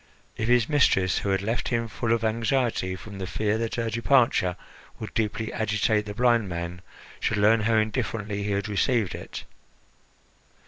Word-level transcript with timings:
If 0.35 0.47
his 0.47 0.67
mistress, 0.67 1.19
who 1.19 1.29
had 1.29 1.43
left 1.43 1.67
him 1.67 1.87
full 1.87 2.11
of 2.11 2.23
anxiety 2.23 2.95
from 2.95 3.19
the 3.19 3.27
fear 3.27 3.59
that 3.59 3.75
her 3.75 3.87
departure 3.91 4.55
would 4.99 5.13
deeply 5.13 5.53
agitate 5.53 6.07
the 6.07 6.15
blind 6.15 6.49
man, 6.49 6.81
should 7.19 7.37
learn 7.37 7.59
how 7.59 7.75
indifferently 7.75 8.41
he 8.41 8.49
had 8.49 8.67
received 8.67 9.13
it! 9.13 9.43